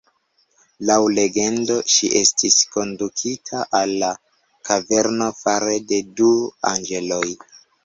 Laŭ 0.89 0.95
legendo 1.17 1.75
ŝi 1.95 2.09
estis 2.21 2.57
kondukita 2.77 3.61
al 3.81 3.93
la 4.05 4.11
kaverno 4.71 5.31
fare 5.45 5.79
de 5.93 6.03
du 6.19 6.33
anĝeloj. 6.75 7.25